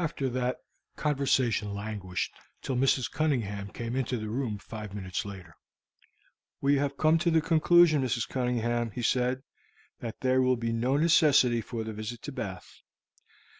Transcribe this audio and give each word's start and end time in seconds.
After 0.00 0.28
that, 0.30 0.56
conversation 0.96 1.72
languished 1.74 2.34
till 2.60 2.74
Mrs. 2.74 3.08
Cunningham 3.08 3.68
came 3.68 3.94
into 3.94 4.16
the 4.18 4.28
room, 4.28 4.58
five 4.58 4.92
minutes 4.92 5.24
later. 5.24 5.54
"We 6.60 6.74
have 6.78 6.96
come 6.96 7.18
to 7.18 7.30
the 7.30 7.40
conclusion, 7.40 8.02
Mrs. 8.02 8.28
Cunningham," 8.28 8.90
he 8.90 9.02
said, 9.02 9.44
"that 10.00 10.22
there 10.22 10.42
will 10.42 10.56
be 10.56 10.72
no 10.72 10.96
necessity 10.96 11.60
for 11.60 11.84
the 11.84 11.92
visit 11.92 12.20
to 12.22 12.32
Bath. 12.32 12.80